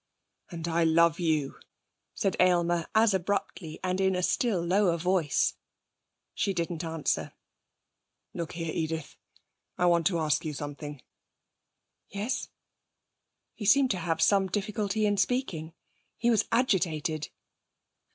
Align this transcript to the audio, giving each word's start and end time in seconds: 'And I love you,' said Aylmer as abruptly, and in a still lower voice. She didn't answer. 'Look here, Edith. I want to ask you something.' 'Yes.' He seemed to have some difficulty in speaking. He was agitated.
'And 0.49 0.67
I 0.67 0.83
love 0.83 1.19
you,' 1.19 1.59
said 2.15 2.35
Aylmer 2.39 2.87
as 2.95 3.13
abruptly, 3.13 3.79
and 3.83 4.01
in 4.01 4.15
a 4.15 4.23
still 4.23 4.59
lower 4.59 4.97
voice. 4.97 5.53
She 6.33 6.55
didn't 6.55 6.83
answer. 6.83 7.33
'Look 8.33 8.53
here, 8.53 8.71
Edith. 8.73 9.15
I 9.77 9.85
want 9.85 10.07
to 10.07 10.17
ask 10.17 10.43
you 10.43 10.53
something.' 10.55 11.03
'Yes.' 12.09 12.49
He 13.53 13.65
seemed 13.65 13.91
to 13.91 13.97
have 13.99 14.23
some 14.23 14.47
difficulty 14.47 15.05
in 15.05 15.17
speaking. 15.17 15.75
He 16.17 16.31
was 16.31 16.45
agitated. 16.51 17.29